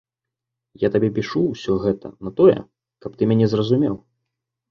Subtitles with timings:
[0.83, 2.57] Я табе пішу ўсё гэта на тое,
[3.05, 3.95] каб ты мяне зразумеў.